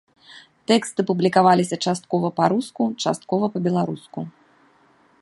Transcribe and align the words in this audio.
Тэксты 0.71 1.05
публікаваліся 1.09 1.77
часткова 1.89 2.27
па-руску, 2.41 2.83
часткова 3.07 3.45
па-беларуску. 3.59 4.19